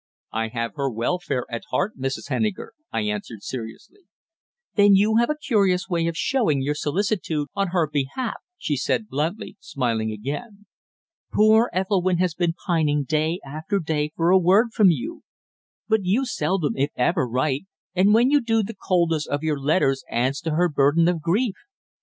"I 0.31 0.47
have 0.47 0.71
her 0.77 0.89
welfare 0.89 1.45
at 1.47 1.65
heart, 1.69 1.95
Mrs. 1.95 2.27
Henniker," 2.31 2.69
I 2.91 3.01
answered 3.01 3.43
seriously. 3.43 3.99
"Then 4.73 4.95
you 4.95 5.17
have 5.17 5.29
a 5.29 5.35
curious 5.37 5.89
way 5.89 6.07
of 6.07 6.17
showing 6.17 6.59
your 6.59 6.73
solicitude 6.73 7.49
on 7.53 7.67
her 7.67 7.87
behalf," 7.87 8.37
she 8.57 8.77
said 8.77 9.09
bluntly, 9.09 9.57
smiling 9.59 10.11
again. 10.11 10.65
"Poor 11.31 11.69
Ethelwynn 11.71 12.17
has 12.17 12.33
been 12.33 12.55
pining 12.65 13.03
day 13.03 13.39
after 13.45 13.77
day 13.77 14.11
for 14.15 14.31
a 14.31 14.39
word 14.39 14.69
from 14.73 14.89
you; 14.89 15.21
but 15.87 15.99
you 16.01 16.25
seldom, 16.25 16.73
if 16.75 16.89
ever, 16.95 17.27
write, 17.27 17.67
and 17.93 18.11
when 18.11 18.31
you 18.31 18.41
do 18.41 18.63
the 18.63 18.73
coldness 18.73 19.27
of 19.27 19.43
your 19.43 19.59
letters 19.59 20.03
adds 20.09 20.41
to 20.41 20.55
her 20.55 20.67
burden 20.67 21.07
of 21.07 21.21
grief. 21.21 21.53